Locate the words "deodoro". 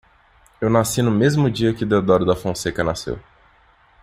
1.85-2.25